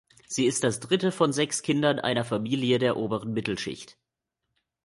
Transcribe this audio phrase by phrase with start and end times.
[0.25, 3.99] Sie ist das dritte von sechs Kindern einer Familie der oberen Mittelschicht.